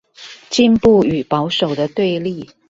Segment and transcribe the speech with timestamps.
[0.49, 2.49] 進步與保守的對立